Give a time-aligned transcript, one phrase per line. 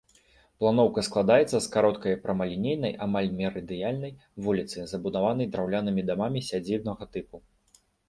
[0.61, 4.13] Планоўка складаецца з кароткай прамалінейнай, амаль мерыдыянальнай
[4.49, 7.47] вуліцы, забудаванай драўлянымі дамамі сядзібнага тыпу.